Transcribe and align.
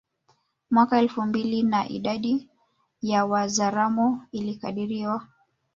Mwaka 0.71 0.99
elfu 0.99 1.21
mbili 1.21 1.63
na 1.63 1.89
idadi 1.89 2.49
ya 3.01 3.25
Wazaramo 3.25 4.25
ilikadiriwa 4.31 5.27